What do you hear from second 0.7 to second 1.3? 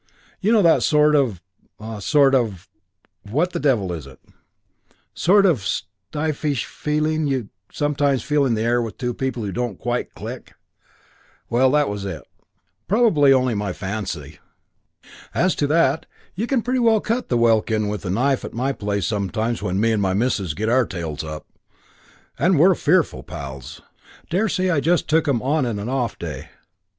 sort